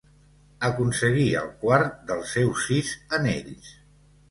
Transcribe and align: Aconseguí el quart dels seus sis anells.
Aconseguí 0.69 1.25
el 1.43 1.51
quart 1.65 2.01
dels 2.09 2.33
seus 2.39 2.65
sis 2.73 2.91
anells. 3.21 3.73